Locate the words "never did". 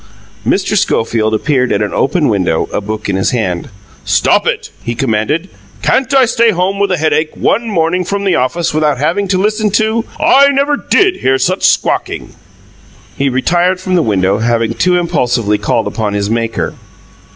10.49-11.17